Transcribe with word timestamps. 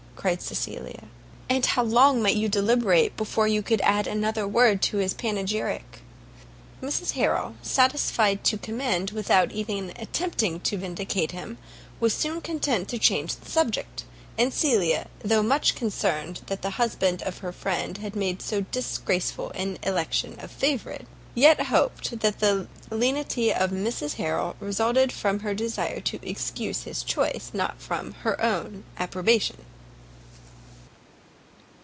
cried 0.17 0.39
Cecilia; 0.39 1.05
"and 1.49 1.65
how 1.65 1.81
long 1.81 2.21
might 2.21 2.35
you 2.35 2.47
deliberate 2.47 3.17
before 3.17 3.47
you 3.47 3.63
could 3.63 3.81
add 3.81 4.05
another 4.05 4.47
word 4.47 4.79
to 4.83 4.97
his 4.97 5.15
panegyric!" 5.15 6.01
Mrs 6.79 7.13
Harrel, 7.13 7.55
satisfied 7.63 8.43
to 8.43 8.55
commend, 8.55 9.09
without 9.09 9.51
even 9.51 9.91
attempting 9.95 10.59
to 10.59 10.77
vindicate 10.77 11.31
him, 11.31 11.57
was 11.99 12.13
soon 12.13 12.39
content 12.39 12.87
to 12.89 12.99
change 12.99 13.35
the 13.37 13.49
subject; 13.49 14.03
and 14.37 14.53
Cecilia, 14.53 15.07
though 15.25 15.41
much 15.41 15.73
concerned 15.73 16.41
that 16.45 16.61
the 16.61 16.71
husband 16.81 17.23
of 17.23 17.39
her 17.39 17.51
friend 17.51 17.97
had 17.97 18.15
made 18.15 18.43
so 18.43 18.61
disgraceful 18.61 19.49
an 19.55 19.79
election 19.81 20.33
of 20.33 20.43
a 20.51 20.53
favourite, 20.53 21.07
yet 21.33 21.59
hoped 21.63 22.19
that 22.19 22.37
the 22.39 22.67
lenity 22.91 23.51
of 23.51 23.71
Mrs 23.71 24.17
Harrel 24.17 24.55
resulted 24.59 25.11
from 25.11 25.39
her 25.39 25.55
desire 25.55 25.99
to 26.01 26.19
excuse 26.21 26.83
his 26.83 27.01
choice, 27.01 27.49
not 27.55 27.81
from 27.81 28.13
her 28.21 28.39
own 28.39 28.83
approbation. 28.99 29.57